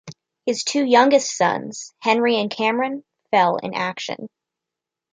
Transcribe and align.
His 0.47 0.63
two 0.63 0.83
youngest 0.83 1.29
sons-Henry 1.37 2.39
and 2.41 2.49
Cameron-fell 2.49 3.57
in 3.57 3.75
action. 3.75 4.29